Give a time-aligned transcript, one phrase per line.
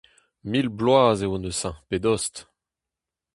[0.49, 2.35] Mil bloaz eo neuze pe dost!